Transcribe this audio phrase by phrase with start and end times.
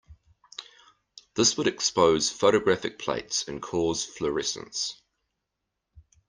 [1.35, 4.99] This would expose photographic plates and cause fluorescence.